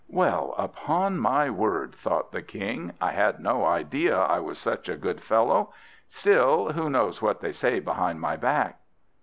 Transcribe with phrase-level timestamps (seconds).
[0.09, 4.97] "Well, upon my word," thought the King, "I had no idea I was such a
[4.97, 5.71] good fellow.
[6.09, 8.79] Still, who knows what they say behind my back?